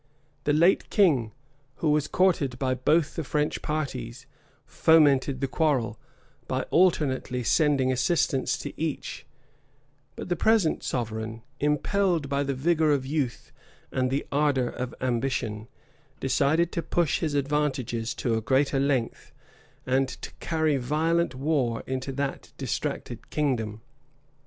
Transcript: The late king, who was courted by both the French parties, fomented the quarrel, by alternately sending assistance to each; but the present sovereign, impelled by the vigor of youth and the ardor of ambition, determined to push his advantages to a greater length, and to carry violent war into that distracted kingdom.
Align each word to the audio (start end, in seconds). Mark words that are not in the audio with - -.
The 0.45 0.53
late 0.53 0.89
king, 0.89 1.31
who 1.75 1.91
was 1.91 2.07
courted 2.07 2.57
by 2.57 2.73
both 2.73 3.15
the 3.15 3.23
French 3.23 3.61
parties, 3.61 4.25
fomented 4.65 5.41
the 5.41 5.47
quarrel, 5.47 5.99
by 6.47 6.63
alternately 6.71 7.43
sending 7.43 7.91
assistance 7.91 8.57
to 8.57 8.73
each; 8.81 9.27
but 10.15 10.27
the 10.27 10.35
present 10.35 10.81
sovereign, 10.83 11.43
impelled 11.59 12.29
by 12.29 12.41
the 12.41 12.55
vigor 12.55 12.91
of 12.91 13.05
youth 13.05 13.51
and 13.91 14.09
the 14.09 14.25
ardor 14.31 14.69
of 14.71 14.95
ambition, 15.01 15.67
determined 16.19 16.71
to 16.71 16.81
push 16.81 17.19
his 17.19 17.35
advantages 17.35 18.15
to 18.15 18.33
a 18.33 18.41
greater 18.41 18.79
length, 18.79 19.31
and 19.85 20.07
to 20.09 20.33
carry 20.39 20.77
violent 20.77 21.35
war 21.35 21.83
into 21.85 22.11
that 22.11 22.53
distracted 22.57 23.29
kingdom. 23.29 23.81